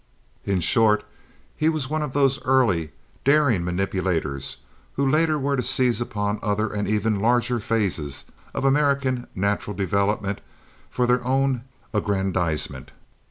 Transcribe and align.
In 0.45 0.61
short, 0.61 1.03
he 1.55 1.69
was 1.69 1.87
one 1.87 2.01
of 2.01 2.13
those 2.13 2.41
early, 2.41 2.89
daring 3.23 3.63
manipulators 3.63 4.57
who 4.93 5.07
later 5.07 5.37
were 5.37 5.55
to 5.55 5.61
seize 5.61 6.01
upon 6.01 6.39
other 6.41 6.73
and 6.73 6.87
ever 6.87 7.11
larger 7.11 7.59
phases 7.59 8.25
of 8.55 8.65
American 8.65 9.27
natural 9.35 9.75
development 9.77 10.41
for 10.89 11.05
their 11.05 11.23
own 11.23 11.65
aggrandizement. 11.93 12.89